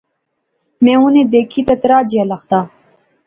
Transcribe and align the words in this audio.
میں 0.83 0.97
انیں 1.03 1.27
دیکھی 1.33 1.61
تہ 1.67 1.73
ترہا 1.81 1.99
جیا 2.09 2.23
لختا 2.31 2.59